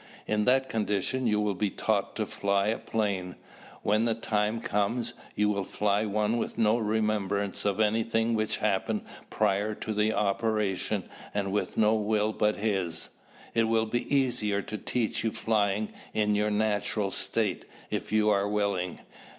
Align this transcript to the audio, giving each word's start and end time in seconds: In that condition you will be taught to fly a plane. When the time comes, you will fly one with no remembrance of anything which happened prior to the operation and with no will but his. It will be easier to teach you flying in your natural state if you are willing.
In 0.25 0.45
that 0.45 0.67
condition 0.67 1.27
you 1.27 1.39
will 1.39 1.53
be 1.53 1.69
taught 1.69 2.15
to 2.15 2.25
fly 2.25 2.69
a 2.69 2.79
plane. 2.79 3.35
When 3.83 4.05
the 4.05 4.15
time 4.15 4.59
comes, 4.59 5.13
you 5.35 5.47
will 5.49 5.63
fly 5.63 6.07
one 6.07 6.37
with 6.37 6.57
no 6.57 6.79
remembrance 6.79 7.65
of 7.65 7.79
anything 7.79 8.33
which 8.33 8.57
happened 8.57 9.03
prior 9.29 9.75
to 9.75 9.93
the 9.93 10.11
operation 10.11 11.07
and 11.35 11.51
with 11.51 11.77
no 11.77 11.93
will 11.93 12.33
but 12.33 12.55
his. 12.55 13.09
It 13.53 13.65
will 13.65 13.85
be 13.85 14.11
easier 14.15 14.63
to 14.63 14.77
teach 14.79 15.23
you 15.23 15.31
flying 15.31 15.93
in 16.15 16.33
your 16.33 16.49
natural 16.49 17.11
state 17.11 17.65
if 17.91 18.11
you 18.11 18.31
are 18.31 18.49
willing. 18.49 19.01